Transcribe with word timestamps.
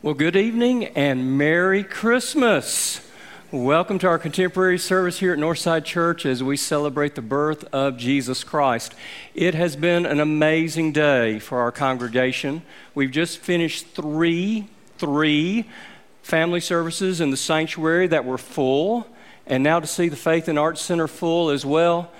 Well, 0.00 0.14
good 0.14 0.36
evening 0.36 0.84
and 0.84 1.36
Merry 1.36 1.82
Christmas. 1.82 3.04
Welcome 3.50 3.98
to 3.98 4.06
our 4.06 4.20
contemporary 4.20 4.78
service 4.78 5.18
here 5.18 5.32
at 5.32 5.40
Northside 5.40 5.84
Church 5.84 6.24
as 6.24 6.40
we 6.40 6.56
celebrate 6.56 7.16
the 7.16 7.20
birth 7.20 7.64
of 7.72 7.96
Jesus 7.96 8.44
Christ. 8.44 8.94
It 9.34 9.56
has 9.56 9.74
been 9.74 10.06
an 10.06 10.20
amazing 10.20 10.92
day 10.92 11.40
for 11.40 11.58
our 11.58 11.72
congregation. 11.72 12.62
We've 12.94 13.10
just 13.10 13.38
finished 13.38 13.88
three, 13.88 14.68
three 14.98 15.68
family 16.22 16.60
services 16.60 17.20
in 17.20 17.32
the 17.32 17.36
sanctuary 17.36 18.06
that 18.06 18.24
were 18.24 18.38
full, 18.38 19.04
and 19.48 19.64
now 19.64 19.80
to 19.80 19.86
see 19.88 20.08
the 20.08 20.14
Faith 20.14 20.46
and 20.46 20.60
Arts 20.60 20.80
Center 20.80 21.08
full 21.08 21.50
as 21.50 21.66
well. 21.66 22.12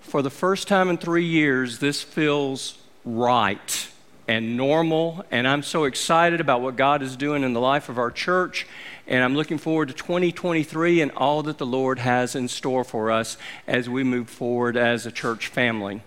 For 0.00 0.22
the 0.22 0.30
first 0.30 0.68
time 0.68 0.88
in 0.88 0.96
three 0.96 1.26
years, 1.26 1.80
this 1.80 2.02
feels 2.02 2.78
right 3.04 3.90
and 4.28 4.56
normal. 4.56 5.24
And 5.30 5.46
I'm 5.46 5.62
so 5.62 5.84
excited 5.84 6.40
about 6.40 6.60
what 6.60 6.76
God 6.76 7.02
is 7.02 7.16
doing 7.16 7.42
in 7.42 7.52
the 7.52 7.60
life 7.60 7.88
of 7.88 7.98
our 7.98 8.10
church. 8.10 8.66
And 9.06 9.22
I'm 9.22 9.36
looking 9.36 9.58
forward 9.58 9.88
to 9.88 9.94
2023 9.94 11.00
and 11.00 11.12
all 11.12 11.42
that 11.44 11.58
the 11.58 11.66
Lord 11.66 12.00
has 12.00 12.34
in 12.34 12.48
store 12.48 12.84
for 12.84 13.10
us 13.10 13.36
as 13.66 13.88
we 13.88 14.02
move 14.02 14.28
forward 14.28 14.76
as 14.76 15.06
a 15.06 15.12
church 15.12 15.46
family. 15.46 16.02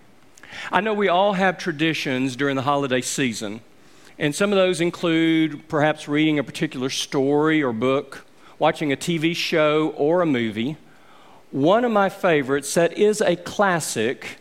I 0.70 0.80
know 0.80 0.92
we 0.92 1.08
all 1.08 1.34
have 1.34 1.58
traditions 1.58 2.36
during 2.36 2.56
the 2.56 2.62
holiday 2.62 3.00
season. 3.00 3.60
And 4.18 4.34
some 4.34 4.52
of 4.52 4.56
those 4.56 4.82
include 4.82 5.66
perhaps 5.68 6.06
reading 6.06 6.38
a 6.38 6.44
particular 6.44 6.90
story 6.90 7.62
or 7.62 7.72
book, 7.72 8.26
watching 8.58 8.92
a 8.92 8.96
TV 8.96 9.34
show 9.34 9.94
or 9.96 10.20
a 10.20 10.26
movie. 10.26 10.76
One 11.50 11.86
of 11.86 11.92
my 11.92 12.10
favorites 12.10 12.74
that 12.74 12.98
is 12.98 13.22
a 13.22 13.36
classic 13.36 14.39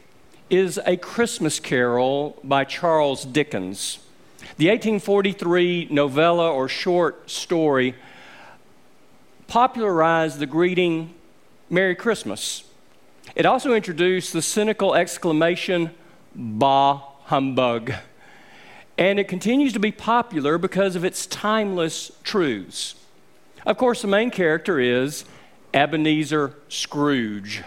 is 0.49 0.79
A 0.85 0.97
Christmas 0.97 1.59
Carol 1.59 2.39
by 2.43 2.63
Charles 2.63 3.23
Dickens. 3.23 3.99
The 4.57 4.67
1843 4.69 5.89
novella 5.91 6.51
or 6.51 6.67
short 6.67 7.29
story 7.29 7.93
popularized 9.47 10.39
the 10.39 10.45
greeting 10.45 11.13
Merry 11.69 11.95
Christmas. 11.95 12.63
It 13.35 13.45
also 13.45 13.73
introduced 13.73 14.33
the 14.33 14.41
cynical 14.41 14.95
exclamation, 14.95 15.91
Bah 16.33 17.01
humbug. 17.25 17.93
And 18.97 19.19
it 19.19 19.27
continues 19.27 19.73
to 19.73 19.79
be 19.79 19.91
popular 19.91 20.57
because 20.57 20.95
of 20.95 21.05
its 21.05 21.27
timeless 21.27 22.11
truths. 22.23 22.95
Of 23.65 23.77
course, 23.77 24.01
the 24.01 24.07
main 24.07 24.31
character 24.31 24.79
is 24.79 25.25
Ebenezer 25.73 26.55
Scrooge. 26.69 27.63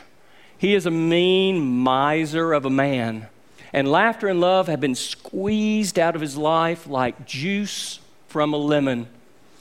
He 0.63 0.77
is 0.77 0.87
a 0.87 0.93
mean 0.93 1.61
miser 1.61 2.53
of 2.53 2.65
a 2.65 2.71
man. 2.71 3.27
And 3.73 3.91
laughter 3.91 4.29
and 4.29 4.41
love 4.41 4.69
have 4.69 4.79
been 4.79 4.95
squeezed 4.95 5.99
out 5.99 6.15
of 6.15 6.21
his 6.21 6.37
life 6.37 6.87
like 6.87 7.27
juice 7.27 7.99
from 8.29 8.55
a 8.55 8.57
lemon. 8.57 9.09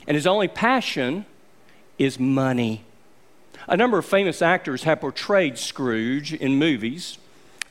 And 0.06 0.14
his 0.14 0.28
only 0.28 0.48
passion 0.48 1.26
is 1.98 2.20
money. 2.20 2.84
A 3.68 3.76
number 3.76 3.98
of 3.98 4.06
famous 4.06 4.44
actors 4.44 4.84
have 4.84 5.02
portrayed 5.02 5.58
Scrooge 5.58 6.36
in 6.36 6.60
movies. 6.60 7.18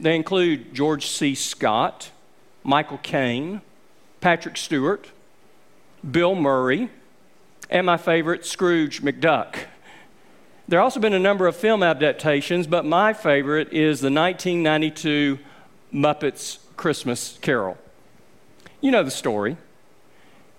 They 0.01 0.17
include 0.17 0.75
George 0.75 1.07
C. 1.07 1.37
Scott, 1.37 2.11
Michael 2.65 2.99
Caine, 2.99 3.61
Patrick 4.21 4.57
Stewart, 4.57 5.09
Bill 6.11 6.35
Murray, 6.35 6.91
and 7.71 7.87
my 7.87 7.97
favorite, 7.97 8.45
Scrooge 8.45 9.03
McDuck. 9.03 9.67
There 10.71 10.79
have 10.79 10.85
also 10.85 11.01
been 11.01 11.15
a 11.15 11.19
number 11.19 11.49
of 11.49 11.57
film 11.57 11.83
adaptations, 11.83 12.69
but 12.69 12.85
my 12.85 13.13
favorite 13.13 13.73
is 13.73 14.01
the 14.01 14.07
1992 14.09 15.41
Muppets 15.93 16.59
Christmas 16.77 17.41
Carol. 17.43 17.77
You 18.81 18.93
know 18.93 19.03
the 19.03 19.11
story. 19.11 19.57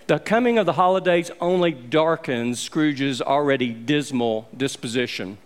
The 0.08 0.20
coming 0.20 0.58
of 0.58 0.66
the 0.66 0.73
holidays 0.73 1.32
only 1.39 1.72
darkens 1.72 2.59
Scrooge's 2.59 3.22
already 3.22 3.72
dismal 3.72 4.50
disposition. 4.56 5.38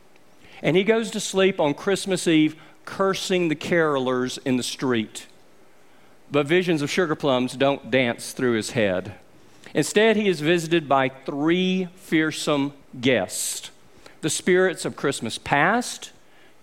And 0.64 0.76
he 0.76 0.84
goes 0.84 1.12
to 1.12 1.20
sleep 1.20 1.60
on 1.60 1.76
Christmas 1.76 2.28
Eve 2.28 2.56
cursing 2.86 3.50
the 3.50 3.56
carolers 3.56 4.40
in 4.46 4.58
the 4.58 4.64
street. 4.64 5.28
But 6.32 6.48
visions 6.48 6.82
of 6.82 6.90
sugar 6.90 7.14
plums 7.14 7.54
don't 7.54 7.92
dance 7.92 8.32
through 8.32 8.54
his 8.54 8.72
head. 8.72 9.14
Instead, 9.76 10.16
he 10.16 10.28
is 10.28 10.40
visited 10.40 10.90
by 10.90 11.10
three 11.10 11.88
fearsome 11.98 12.74
guests 13.00 13.70
the 14.26 14.30
spirits 14.32 14.86
of 14.86 14.96
Christmas 14.96 15.38
past, 15.38 16.12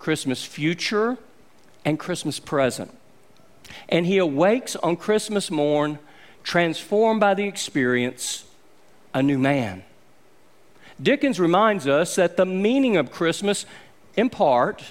Christmas 0.00 0.44
future, 0.44 1.16
and 1.84 1.96
Christmas 1.96 2.40
present. 2.40 2.92
And 3.88 4.04
he 4.04 4.18
awakes 4.18 4.74
on 4.74 4.96
Christmas 4.96 5.48
morn, 5.48 6.00
transformed 6.42 7.20
by 7.20 7.34
the 7.34 7.44
experience, 7.44 8.46
a 9.14 9.22
new 9.22 9.38
man. 9.38 9.84
Dickens 11.00 11.38
reminds 11.38 11.86
us 11.86 12.16
that 12.16 12.36
the 12.36 12.44
meaning 12.44 12.96
of 12.96 13.12
Christmas, 13.12 13.64
in 14.16 14.28
part, 14.28 14.82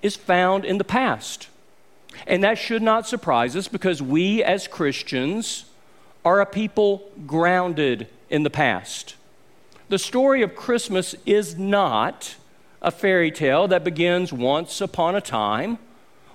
is 0.00 0.14
found 0.14 0.64
in 0.64 0.78
the 0.78 0.84
past. 0.84 1.48
And 2.28 2.44
that 2.44 2.58
should 2.58 2.80
not 2.80 3.08
surprise 3.08 3.56
us 3.56 3.66
because 3.66 4.00
we 4.00 4.44
as 4.44 4.68
Christians 4.68 5.64
are 6.24 6.40
a 6.40 6.46
people 6.46 7.10
grounded 7.26 8.06
in 8.30 8.44
the 8.44 8.50
past. 8.50 9.16
The 9.88 9.98
story 9.98 10.42
of 10.42 10.54
Christmas 10.54 11.14
is 11.24 11.56
not 11.56 12.36
a 12.82 12.90
fairy 12.90 13.30
tale 13.30 13.68
that 13.68 13.84
begins 13.84 14.30
once 14.30 14.82
upon 14.82 15.16
a 15.16 15.20
time 15.22 15.78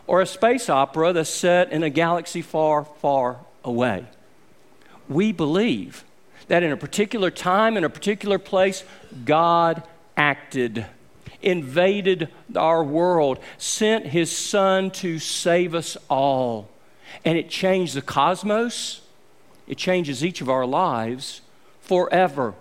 or 0.07 0.21
a 0.21 0.25
space 0.25 0.69
opera 0.69 1.13
that's 1.13 1.29
set 1.29 1.71
in 1.71 1.83
a 1.83 1.89
galaxy 1.91 2.41
far, 2.41 2.83
far 2.83 3.37
away. 3.63 4.05
We 5.07 5.31
believe 5.31 6.03
that 6.47 6.63
in 6.63 6.71
a 6.71 6.77
particular 6.77 7.29
time, 7.29 7.77
in 7.77 7.83
a 7.83 7.89
particular 7.89 8.39
place, 8.39 8.83
God 9.23 9.83
acted, 10.17 10.87
invaded 11.43 12.29
our 12.55 12.83
world, 12.83 13.37
sent 13.59 14.07
his 14.07 14.35
Son 14.35 14.89
to 14.91 15.19
save 15.19 15.75
us 15.75 15.95
all. 16.09 16.69
And 17.23 17.37
it 17.37 17.51
changed 17.51 17.93
the 17.93 18.01
cosmos, 18.01 19.01
it 19.67 19.77
changes 19.77 20.25
each 20.25 20.41
of 20.41 20.49
our 20.49 20.65
lives 20.65 21.41
forever. 21.81 22.55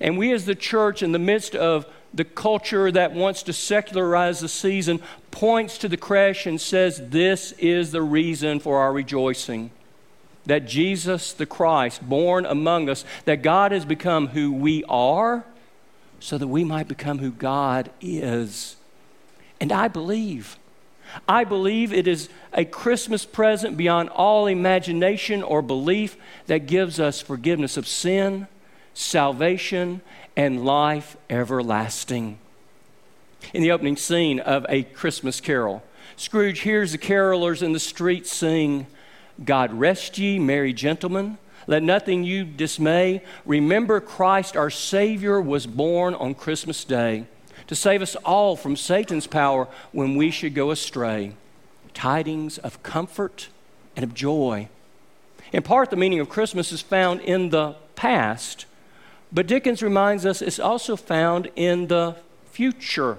And 0.00 0.16
we, 0.16 0.32
as 0.32 0.46
the 0.46 0.54
church, 0.54 1.02
in 1.02 1.12
the 1.12 1.18
midst 1.18 1.54
of 1.54 1.86
the 2.12 2.24
culture 2.24 2.90
that 2.90 3.12
wants 3.12 3.42
to 3.44 3.52
secularize 3.52 4.40
the 4.40 4.48
season, 4.48 5.00
points 5.30 5.78
to 5.78 5.88
the 5.88 5.96
creche 5.96 6.46
and 6.46 6.60
says, 6.60 7.00
This 7.10 7.52
is 7.52 7.92
the 7.92 8.02
reason 8.02 8.60
for 8.60 8.78
our 8.78 8.92
rejoicing. 8.92 9.70
That 10.46 10.66
Jesus 10.66 11.32
the 11.32 11.46
Christ, 11.46 12.08
born 12.08 12.46
among 12.46 12.88
us, 12.88 13.04
that 13.26 13.42
God 13.42 13.72
has 13.72 13.84
become 13.84 14.28
who 14.28 14.52
we 14.52 14.82
are 14.84 15.44
so 16.18 16.38
that 16.38 16.48
we 16.48 16.64
might 16.64 16.88
become 16.88 17.18
who 17.18 17.30
God 17.30 17.90
is. 18.00 18.76
And 19.60 19.70
I 19.70 19.88
believe. 19.88 20.56
I 21.28 21.44
believe 21.44 21.92
it 21.92 22.06
is 22.06 22.28
a 22.52 22.64
Christmas 22.64 23.26
present 23.26 23.76
beyond 23.76 24.08
all 24.10 24.46
imagination 24.46 25.42
or 25.42 25.60
belief 25.60 26.16
that 26.46 26.66
gives 26.66 26.98
us 26.98 27.20
forgiveness 27.20 27.76
of 27.76 27.86
sin 27.86 28.46
salvation, 28.94 30.00
and 30.36 30.64
life 30.64 31.16
everlasting. 31.28 32.38
In 33.52 33.62
the 33.62 33.72
opening 33.72 33.96
scene 33.96 34.40
of 34.40 34.66
A 34.68 34.82
Christmas 34.82 35.40
Carol, 35.40 35.82
Scrooge 36.16 36.60
hears 36.60 36.92
the 36.92 36.98
carolers 36.98 37.62
in 37.62 37.72
the 37.72 37.80
street 37.80 38.26
sing, 38.26 38.86
God 39.44 39.72
rest 39.72 40.18
ye, 40.18 40.38
merry 40.38 40.72
gentlemen. 40.72 41.38
Let 41.66 41.82
nothing 41.82 42.24
you 42.24 42.44
dismay. 42.44 43.22
Remember, 43.46 44.00
Christ 44.00 44.56
our 44.56 44.70
Savior 44.70 45.40
was 45.40 45.66
born 45.66 46.14
on 46.14 46.34
Christmas 46.34 46.84
Day 46.84 47.26
to 47.66 47.74
save 47.74 48.02
us 48.02 48.16
all 48.16 48.56
from 48.56 48.76
Satan's 48.76 49.26
power 49.26 49.68
when 49.92 50.16
we 50.16 50.30
should 50.30 50.54
go 50.54 50.70
astray. 50.70 51.34
Tidings 51.94 52.58
of 52.58 52.82
comfort 52.82 53.48
and 53.96 54.04
of 54.04 54.14
joy. 54.14 54.68
In 55.52 55.62
part, 55.62 55.90
the 55.90 55.96
meaning 55.96 56.20
of 56.20 56.28
Christmas 56.28 56.72
is 56.72 56.82
found 56.82 57.20
in 57.20 57.50
the 57.50 57.76
past 57.94 58.66
but 59.32 59.46
Dickens 59.46 59.82
reminds 59.82 60.26
us 60.26 60.42
it's 60.42 60.58
also 60.58 60.96
found 60.96 61.50
in 61.56 61.86
the 61.86 62.16
future. 62.50 63.18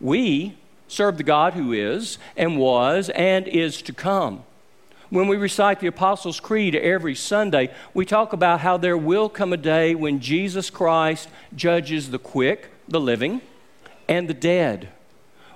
We 0.00 0.56
serve 0.88 1.16
the 1.16 1.22
God 1.22 1.54
who 1.54 1.72
is 1.72 2.18
and 2.36 2.58
was 2.58 3.10
and 3.10 3.46
is 3.48 3.80
to 3.82 3.92
come. 3.92 4.44
When 5.10 5.28
we 5.28 5.36
recite 5.36 5.80
the 5.80 5.86
Apostles' 5.86 6.40
Creed 6.40 6.74
every 6.74 7.14
Sunday, 7.14 7.72
we 7.92 8.04
talk 8.04 8.32
about 8.32 8.60
how 8.60 8.76
there 8.76 8.96
will 8.96 9.28
come 9.28 9.52
a 9.52 9.56
day 9.56 9.94
when 9.94 10.18
Jesus 10.18 10.70
Christ 10.70 11.28
judges 11.54 12.10
the 12.10 12.18
quick, 12.18 12.70
the 12.88 13.00
living, 13.00 13.40
and 14.08 14.28
the 14.28 14.34
dead. 14.34 14.88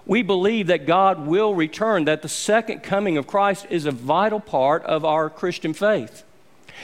We 0.06 0.22
believe 0.22 0.68
that 0.68 0.86
God 0.86 1.26
will 1.26 1.54
return, 1.54 2.04
that 2.04 2.22
the 2.22 2.28
second 2.28 2.82
coming 2.82 3.18
of 3.18 3.26
Christ 3.26 3.66
is 3.68 3.84
a 3.84 3.90
vital 3.90 4.40
part 4.40 4.84
of 4.84 5.04
our 5.04 5.28
Christian 5.28 5.74
faith. 5.74 6.22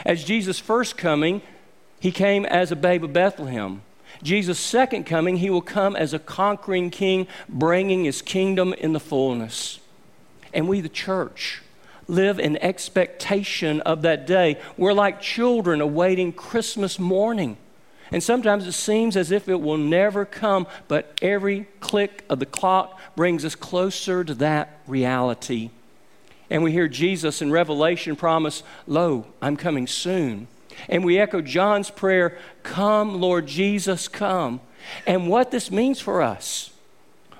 As 0.05 0.25
Jesus' 0.25 0.59
first 0.59 0.97
coming 0.97 1.41
he 2.05 2.13
came 2.13 2.45
as 2.45 2.71
a 2.71 2.77
babe 2.77 3.03
of 3.03 3.15
Bethlehem. 3.15 3.81
Jesus' 4.23 4.59
second 4.59 5.05
coming, 5.05 5.39
he 5.39 5.49
will 5.49 5.63
come 5.63 5.97
as 5.97 6.13
a 6.13 6.19
conquering 6.19 6.91
king, 6.91 7.27
bringing 7.49 8.05
his 8.05 8.21
kingdom 8.21 8.75
in 8.75 8.93
the 8.93 9.01
fullness. 9.01 9.81
And 10.53 10.69
we, 10.69 10.83
the 10.83 10.91
church, 10.91 11.63
live 12.07 12.39
in 12.39 12.59
expectation 12.59 13.81
of 13.81 14.03
that 14.03 14.27
day. 14.27 14.61
We're 14.77 14.93
like 14.93 15.23
children 15.23 15.81
awaiting 15.81 16.35
Christmas 16.35 16.99
morning. 16.99 17.57
And 18.13 18.23
sometimes 18.23 18.67
it 18.67 18.73
seems 18.73 19.17
as 19.17 19.31
if 19.31 19.49
it 19.49 19.63
will 19.63 19.79
never 19.79 20.27
come, 20.27 20.67
but 20.89 21.19
every 21.23 21.69
click 21.81 22.23
of 22.29 22.39
the 22.39 22.45
clock 22.45 23.01
brings 23.17 23.47
us 23.47 23.55
closer 23.55 24.23
to 24.25 24.35
that 24.35 24.79
reality. 24.87 25.71
And 26.51 26.63
we 26.63 26.71
hear 26.71 26.87
Jesus 26.87 27.41
in 27.41 27.51
Revelation 27.51 28.15
promise, 28.15 28.63
Lo, 28.87 29.25
I'm 29.41 29.57
coming 29.57 29.87
soon. 29.87 30.49
And 30.89 31.05
we 31.05 31.19
echo 31.19 31.41
John's 31.41 31.91
prayer, 31.91 32.39
Come, 32.63 33.21
Lord 33.21 33.47
Jesus, 33.47 34.09
come. 34.09 34.61
And 35.07 35.29
what 35.29 35.51
this 35.51 35.71
means 35.71 36.01
for 36.01 36.23
us, 36.23 36.73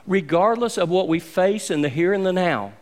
regardless 0.07 0.79
of 0.79 0.89
what 0.89 1.09
we 1.09 1.19
face 1.19 1.71
in 1.71 1.83
the 1.83 1.89
here 1.89 2.13
and 2.13 2.25
the 2.25 2.33
now, 2.33 2.73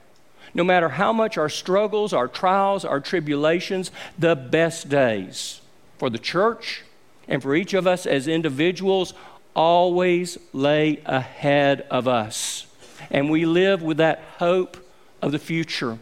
no 0.54 0.64
matter 0.64 0.90
how 0.90 1.12
much 1.12 1.38
our 1.38 1.48
struggles, 1.48 2.12
our 2.12 2.28
trials, 2.28 2.84
our 2.84 3.00
tribulations, 3.00 3.90
the 4.18 4.36
best 4.36 4.88
days 4.88 5.60
for 5.98 6.10
the 6.10 6.18
church 6.18 6.82
and 7.28 7.42
for 7.42 7.54
each 7.54 7.74
of 7.74 7.86
us 7.86 8.06
as 8.06 8.28
individuals 8.28 9.14
always 9.54 10.38
lay 10.52 11.00
ahead 11.06 11.86
of 11.90 12.06
us. 12.08 12.66
And 13.10 13.30
we 13.30 13.46
live 13.46 13.82
with 13.82 13.96
that 13.98 14.22
hope 14.38 14.76
of 15.20 15.32
the 15.32 15.38
future. 15.38 15.98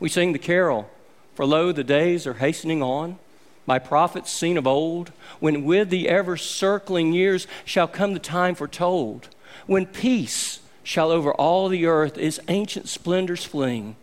We 0.00 0.08
sing 0.08 0.32
the 0.32 0.38
carol, 0.38 0.88
For 1.34 1.46
lo, 1.46 1.72
the 1.72 1.84
days 1.84 2.26
are 2.26 2.34
hastening 2.34 2.82
on 2.82 3.18
by 3.66 3.78
prophets 3.78 4.30
seen 4.30 4.56
of 4.56 4.66
old, 4.66 5.12
when 5.40 5.64
with 5.64 5.90
the 5.90 6.08
ever 6.08 6.36
circling 6.36 7.12
years 7.12 7.46
shall 7.64 7.88
come 7.88 8.12
the 8.12 8.18
time 8.18 8.54
foretold, 8.54 9.28
when 9.66 9.86
peace 9.86 10.60
shall 10.82 11.10
over 11.10 11.32
all 11.32 11.68
the 11.68 11.86
earth 11.86 12.18
its 12.18 12.40
ancient 12.48 12.88
splendors 12.88 13.44
fling, 13.44 13.96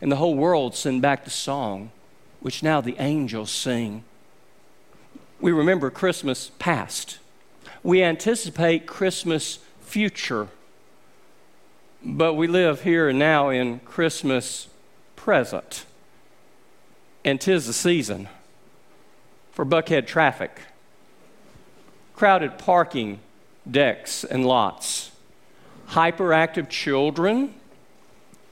and 0.00 0.12
the 0.12 0.16
whole 0.16 0.34
world 0.34 0.74
send 0.74 1.00
back 1.00 1.24
the 1.24 1.30
song 1.30 1.90
which 2.40 2.62
now 2.62 2.80
the 2.80 2.94
angels 3.00 3.50
sing. 3.50 4.04
We 5.40 5.50
remember 5.52 5.90
Christmas 5.90 6.50
past. 6.58 7.18
We 7.82 8.02
anticipate 8.02 8.86
Christmas 8.86 9.58
future. 9.80 10.48
But 12.04 12.34
we 12.34 12.46
live 12.46 12.82
here 12.82 13.08
and 13.08 13.18
now 13.18 13.48
in 13.48 13.80
Christmas 13.80 14.68
present. 15.16 15.86
And 17.24 17.40
tis 17.40 17.66
the 17.66 17.72
season 17.72 18.28
for 19.56 19.64
Buckhead 19.64 20.06
traffic. 20.06 20.60
Crowded 22.14 22.58
parking 22.58 23.20
decks 23.68 24.22
and 24.22 24.44
lots, 24.44 25.12
hyperactive 25.88 26.68
children, 26.68 27.54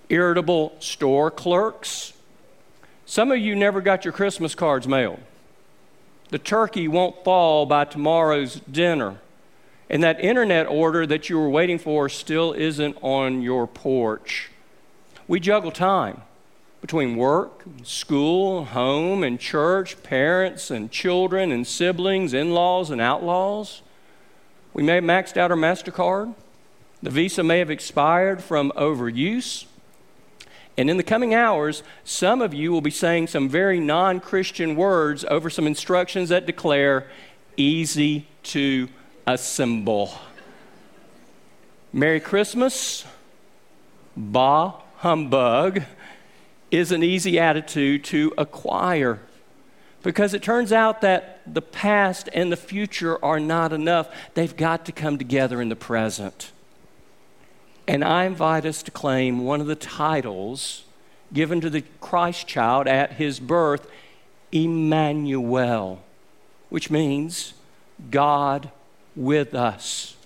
irritable 0.09 0.75
store 0.81 1.31
clerks. 1.31 2.15
Some 3.05 3.31
of 3.31 3.39
you 3.39 3.55
never 3.55 3.83
got 3.83 4.07
your 4.07 4.13
Christmas 4.13 4.55
cards 4.55 4.89
mailed. 4.89 5.21
The 6.31 6.39
turkey 6.39 6.89
won't 6.89 7.23
fall 7.23 7.67
by 7.67 7.85
tomorrow's 7.85 8.61
dinner. 8.61 9.19
And 9.91 10.03
that 10.03 10.19
internet 10.21 10.67
order 10.67 11.07
that 11.07 11.29
you 11.29 11.39
were 11.39 11.51
waiting 11.51 11.79
for 11.79 12.09
still 12.09 12.55
isn't 12.55 12.97
on 13.03 13.43
your 13.43 13.67
porch. 13.67 14.51
We 15.29 15.39
juggle 15.39 15.71
time 15.71 16.23
between 16.85 17.17
work, 17.17 17.65
school, 17.83 18.67
home, 18.67 19.25
and 19.25 19.41
church, 19.41 20.03
parents 20.03 20.71
and 20.71 20.91
children 20.91 21.51
and 21.51 21.67
siblings, 21.67 22.35
in 22.35 22.51
laws 22.51 22.91
and 22.91 23.01
outlaws. 23.01 23.81
We 24.75 24.83
may 24.83 24.97
have 24.97 25.05
maxed 25.05 25.39
out 25.39 25.51
our 25.51 25.57
MasterCard. 25.57 26.35
The 27.03 27.09
Visa 27.09 27.43
may 27.43 27.61
have 27.61 27.71
expired 27.71 28.45
from 28.45 28.71
overuse. 28.77 29.65
And 30.77 30.91
in 30.91 30.99
the 30.99 31.03
coming 31.03 31.33
hours, 31.33 31.83
some 32.05 32.43
of 32.43 32.53
you 32.53 32.71
will 32.71 32.83
be 32.83 32.91
saying 32.91 33.29
some 33.29 33.49
very 33.49 33.81
non 33.81 34.21
Christian 34.21 34.77
words 34.77 35.25
over 35.31 35.49
some 35.49 35.67
instructions 35.67 36.29
that 36.29 36.45
declare 36.45 37.07
easy 37.57 38.27
to 38.43 38.91
assemble. 39.27 40.13
Merry 41.95 42.21
Christmas, 42.21 43.07
bah 44.15 44.75
humbug 44.99 45.83
is 46.75 46.91
an 46.91 47.03
easy 47.03 47.39
attitude 47.39 48.03
to 48.05 48.33
acquire 48.37 49.21
because 50.03 50.35
it 50.35 50.43
turns 50.43 50.73
out 50.73 51.01
that 51.01 51.41
the 51.47 51.63
past 51.63 52.29
and 52.35 52.51
the 52.51 52.57
future 52.57 53.23
are 53.25 53.41
not 53.41 53.73
enough. 53.73 54.09
They've 54.35 54.55
got 54.55 54.85
to 54.87 54.93
come 54.93 55.17
together 55.17 55.63
in 55.63 55.69
the 55.69 55.77
present. 55.77 56.53
And 57.87 58.05
I 58.05 58.25
invite 58.25 58.67
us 58.67 58.83
to 58.83 58.91
claim 58.91 59.45
one 59.45 59.61
of 59.61 59.67
the 59.67 59.75
titles 59.75 60.85
given 61.33 61.61
to 61.61 61.71
the 61.71 61.85
Christ 62.01 62.47
child 62.47 62.87
at 62.87 63.13
his 63.13 63.41
birth, 63.41 63.91
Emmanuel, 64.53 66.03
which 66.71 66.91
means 66.91 67.55
God 68.11 68.71
with 69.15 69.55
us. 69.55 70.17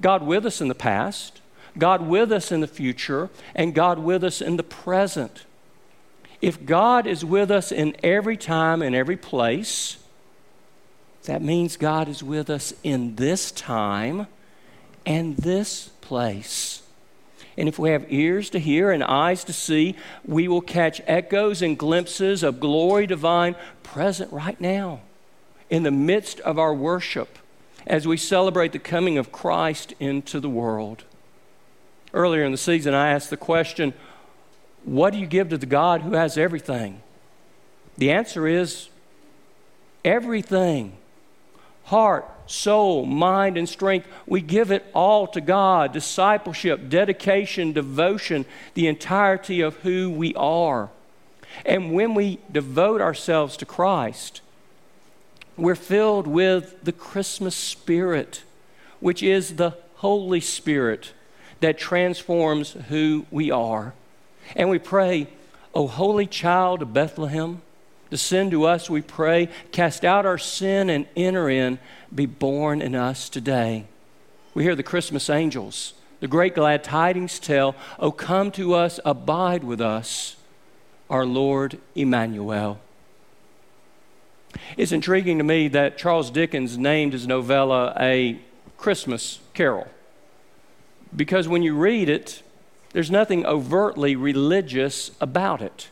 God 0.00 0.22
with 0.22 0.44
us 0.44 0.60
in 0.60 0.68
the 0.68 0.74
past, 0.74 1.40
God 1.78 2.02
with 2.02 2.32
us 2.32 2.52
in 2.52 2.60
the 2.60 2.66
future, 2.66 3.30
and 3.54 3.74
God 3.74 3.98
with 4.00 4.22
us 4.22 4.40
in 4.40 4.56
the 4.56 4.62
present. 4.62 5.44
If 6.40 6.66
God 6.66 7.06
is 7.06 7.24
with 7.24 7.50
us 7.50 7.72
in 7.72 7.96
every 8.02 8.36
time 8.36 8.82
and 8.82 8.94
every 8.94 9.16
place, 9.16 9.98
that 11.24 11.42
means 11.42 11.76
God 11.76 12.08
is 12.08 12.22
with 12.22 12.50
us 12.50 12.74
in 12.82 13.16
this 13.16 13.50
time 13.50 14.26
and 15.06 15.36
this 15.36 15.88
place. 16.00 16.82
And 17.56 17.68
if 17.68 17.78
we 17.78 17.90
have 17.90 18.12
ears 18.12 18.50
to 18.50 18.58
hear 18.58 18.90
and 18.90 19.02
eyes 19.02 19.44
to 19.44 19.52
see, 19.52 19.96
we 20.24 20.48
will 20.48 20.60
catch 20.60 21.00
echoes 21.06 21.62
and 21.62 21.78
glimpses 21.78 22.42
of 22.42 22.60
glory 22.60 23.06
divine 23.06 23.54
present 23.82 24.32
right 24.32 24.60
now 24.60 25.00
in 25.70 25.82
the 25.82 25.90
midst 25.90 26.40
of 26.40 26.58
our 26.58 26.74
worship 26.74 27.38
as 27.86 28.06
we 28.06 28.16
celebrate 28.16 28.72
the 28.72 28.78
coming 28.78 29.18
of 29.18 29.32
Christ 29.32 29.94
into 30.00 30.40
the 30.40 30.48
world. 30.48 31.04
Earlier 32.12 32.44
in 32.44 32.52
the 32.52 32.58
season, 32.58 32.94
I 32.94 33.10
asked 33.10 33.30
the 33.30 33.36
question 33.36 33.94
what 34.84 35.12
do 35.12 35.18
you 35.18 35.26
give 35.26 35.48
to 35.50 35.58
the 35.58 35.66
God 35.66 36.02
who 36.02 36.12
has 36.12 36.36
everything? 36.36 37.00
The 37.96 38.10
answer 38.10 38.46
is 38.46 38.88
everything 40.04 40.96
heart, 41.84 42.26
soul, 42.46 43.04
mind, 43.04 43.56
and 43.58 43.68
strength. 43.68 44.06
We 44.26 44.40
give 44.40 44.70
it 44.70 44.86
all 44.94 45.26
to 45.28 45.40
God 45.40 45.92
discipleship, 45.92 46.88
dedication, 46.88 47.72
devotion, 47.72 48.46
the 48.74 48.88
entirety 48.88 49.60
of 49.60 49.76
who 49.78 50.10
we 50.10 50.34
are. 50.34 50.90
And 51.64 51.92
when 51.92 52.14
we 52.14 52.38
devote 52.50 53.00
ourselves 53.00 53.56
to 53.58 53.66
Christ, 53.66 54.40
we're 55.56 55.76
filled 55.76 56.26
with 56.26 56.82
the 56.82 56.92
Christmas 56.92 57.54
spirit, 57.54 58.42
which 58.98 59.22
is 59.22 59.56
the 59.56 59.76
Holy 59.96 60.40
Spirit 60.40 61.12
that 61.60 61.78
transforms 61.78 62.72
who 62.88 63.26
we 63.30 63.50
are. 63.50 63.94
And 64.56 64.68
we 64.68 64.78
pray, 64.78 65.28
O 65.74 65.86
holy 65.86 66.26
child 66.26 66.82
of 66.82 66.92
Bethlehem, 66.92 67.62
descend 68.10 68.52
to 68.52 68.64
us, 68.64 68.88
we 68.88 69.02
pray, 69.02 69.48
cast 69.72 70.04
out 70.04 70.26
our 70.26 70.38
sin 70.38 70.88
and 70.88 71.06
enter 71.16 71.48
in, 71.48 71.78
be 72.14 72.26
born 72.26 72.80
in 72.80 72.94
us 72.94 73.28
today. 73.28 73.86
We 74.54 74.62
hear 74.62 74.76
the 74.76 74.82
Christmas 74.82 75.28
angels, 75.28 75.94
the 76.20 76.28
great 76.28 76.54
glad 76.54 76.84
tidings 76.84 77.40
tell, 77.40 77.74
O 77.98 78.12
come 78.12 78.52
to 78.52 78.74
us, 78.74 79.00
abide 79.04 79.64
with 79.64 79.80
us, 79.80 80.36
our 81.10 81.26
Lord 81.26 81.78
Emmanuel. 81.94 82.78
It's 84.76 84.92
intriguing 84.92 85.38
to 85.38 85.44
me 85.44 85.68
that 85.68 85.98
Charles 85.98 86.30
Dickens 86.30 86.78
named 86.78 87.12
his 87.12 87.26
novella 87.26 87.94
a 87.98 88.38
Christmas 88.76 89.40
carol. 89.52 89.88
Because 91.14 91.48
when 91.48 91.62
you 91.62 91.76
read 91.76 92.08
it, 92.08 92.42
there's 92.94 93.10
nothing 93.10 93.44
overtly 93.44 94.14
religious 94.14 95.10
about 95.20 95.60
it. 95.60 95.88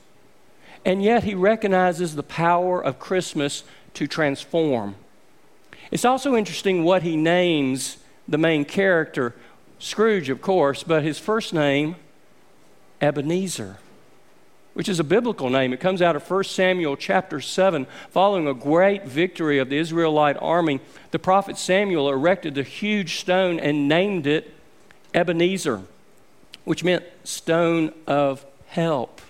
And 0.85 1.03
yet, 1.03 1.25
he 1.25 1.35
recognizes 1.35 2.15
the 2.15 2.23
power 2.23 2.83
of 2.83 3.01
Christmas 3.01 3.65
to 3.95 4.07
transform. 4.07 4.95
It's 5.91 6.05
also 6.05 6.37
interesting 6.37 6.85
what 6.85 7.03
he 7.03 7.17
names 7.17 7.99
the 8.29 8.39
main 8.39 8.65
character, 8.65 9.35
Scrooge, 9.81 10.29
of 10.29 10.41
course, 10.41 10.85
but 10.85 11.03
his 11.03 11.19
first 11.19 11.53
name, 11.53 11.97
Ebenezer, 13.01 13.79
which 14.75 14.89
is 14.89 15.01
a 15.01 15.05
biblical 15.05 15.51
name. 15.51 15.73
It 15.73 15.81
comes 15.81 16.01
out 16.01 16.15
of 16.15 16.31
1 16.31 16.45
Samuel 16.45 16.97
chapter 16.97 17.41
7. 17.41 17.85
Following 18.11 18.47
a 18.47 18.55
great 18.55 19.05
victory 19.07 19.59
of 19.59 19.71
the 19.71 19.77
Israelite 19.77 20.37
army, 20.41 20.81
the 21.11 21.19
prophet 21.19 21.59
Samuel 21.59 22.09
erected 22.09 22.57
a 22.59 22.63
huge 22.63 23.19
stone 23.19 23.59
and 23.59 23.89
named 23.89 24.29
it 24.29 24.55
Ebenezer 25.13 25.83
which 26.65 26.85
meant 26.85 27.05
stone 27.25 27.93
of 28.07 28.45
help. 28.67 29.21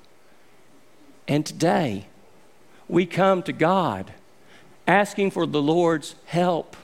And 1.26 1.44
today, 1.46 2.06
we 2.88 3.06
come 3.06 3.42
to 3.44 3.52
God 3.52 4.12
asking 4.86 5.30
for 5.30 5.46
the 5.46 5.62
Lord's 5.62 6.14
help 6.26 6.76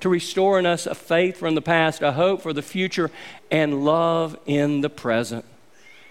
to 0.00 0.08
restore 0.08 0.58
in 0.58 0.66
us 0.66 0.86
a 0.86 0.94
faith 0.94 1.36
from 1.36 1.54
the 1.54 1.62
past, 1.62 2.02
a 2.02 2.12
hope 2.12 2.42
for 2.42 2.52
the 2.52 2.62
future, 2.62 3.10
and 3.50 3.84
love 3.84 4.36
in 4.46 4.80
the 4.80 4.90
present. 4.90 5.44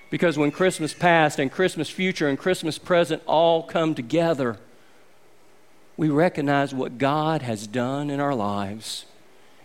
Because 0.10 0.38
when 0.38 0.52
Christmas 0.52 0.94
past 0.94 1.40
and 1.40 1.52
Christmas 1.52 1.90
future 1.90 2.30
and 2.30 2.38
Christmas 2.38 2.78
present 2.78 3.22
all 3.26 3.64
come 3.64 3.94
together, 3.94 4.58
we 5.98 6.10
recognize 6.10 6.74
what 6.74 6.98
God 6.98 7.42
has 7.42 7.68
done 7.68 8.10
in 8.10 8.20
our 8.20 8.36
lives. 8.36 9.06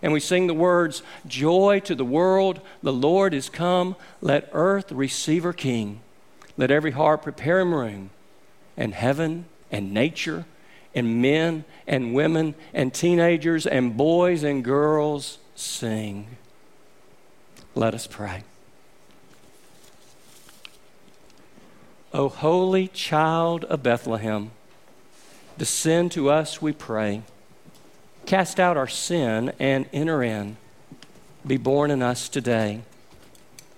And 0.01 0.13
we 0.13 0.19
sing 0.19 0.47
the 0.47 0.53
words, 0.53 1.01
Joy 1.25 1.79
to 1.81 1.95
the 1.95 2.05
world, 2.05 2.61
the 2.83 2.93
Lord 2.93 3.33
is 3.33 3.49
come. 3.49 3.95
Let 4.21 4.49
earth 4.53 4.91
receive 4.91 5.43
her 5.43 5.53
King. 5.53 6.01
Let 6.55 6.71
every 6.71 6.91
heart 6.91 7.23
prepare 7.23 7.59
him 7.59 7.73
room. 7.73 8.11
And 8.75 8.93
heaven 8.93 9.45
and 9.71 9.93
nature 9.93 10.45
and 10.93 11.21
men 11.21 11.63
and 11.85 12.13
women 12.13 12.55
and 12.73 12.93
teenagers 12.93 13.67
and 13.67 13.95
boys 13.95 14.43
and 14.43 14.63
girls 14.63 15.37
sing. 15.55 16.27
Let 17.75 17.93
us 17.93 18.07
pray. 18.07 18.43
O 22.13 22.29
holy 22.29 22.87
child 22.87 23.63
of 23.65 23.83
Bethlehem, 23.83 24.49
descend 25.57 26.11
to 26.13 26.31
us, 26.31 26.61
we 26.61 26.71
pray. 26.71 27.21
Cast 28.27 28.59
out 28.59 28.75
our 28.75 28.89
sin 28.89 29.53
and 29.57 29.85
enter 29.93 30.21
in. 30.21 30.57
Be 31.47 31.55
born 31.55 31.89
in 31.89 32.01
us 32.01 32.27
today. 32.27 32.81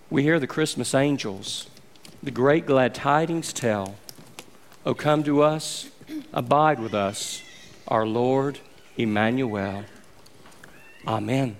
We 0.09 0.23
hear 0.23 0.39
the 0.39 0.47
Christmas 0.47 0.95
angels, 0.95 1.69
the 2.23 2.31
great 2.31 2.65
glad 2.65 2.95
tidings 2.95 3.53
tell. 3.53 3.93
O 4.87 4.95
come 4.95 5.23
to 5.25 5.43
us, 5.43 5.91
abide 6.33 6.79
with 6.79 6.95
us, 6.95 7.43
our 7.87 8.07
Lord 8.07 8.57
Emmanuel. 8.97 9.85
Amen. 11.05 11.57